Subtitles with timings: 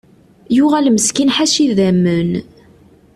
[0.55, 2.31] Yuɣal meskin ḥaca idamen.